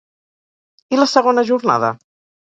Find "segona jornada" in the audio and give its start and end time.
1.11-1.91